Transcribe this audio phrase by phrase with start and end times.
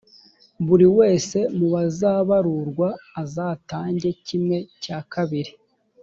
[0.65, 2.87] buri wese mu bazabarurwa
[3.21, 5.51] azatange kimwe cya kabiri